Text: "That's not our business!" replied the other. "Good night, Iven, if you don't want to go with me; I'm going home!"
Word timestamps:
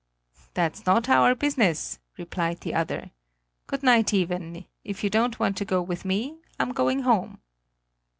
"That's 0.55 0.87
not 0.87 1.07
our 1.09 1.35
business!" 1.35 1.99
replied 2.17 2.61
the 2.61 2.73
other. 2.73 3.11
"Good 3.67 3.83
night, 3.83 4.11
Iven, 4.15 4.65
if 4.83 5.03
you 5.03 5.11
don't 5.11 5.39
want 5.39 5.57
to 5.57 5.63
go 5.65 5.79
with 5.79 6.05
me; 6.05 6.39
I'm 6.59 6.71
going 6.71 7.01
home!" 7.03 7.39